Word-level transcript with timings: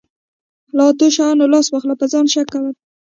له 0.75 0.83
اتو 0.89 1.07
شیانو 1.15 1.51
لاس 1.53 1.67
واخله 1.69 1.95
په 1.99 2.05
ځان 2.11 2.25
شک 2.33 2.47
کول. 2.53 2.73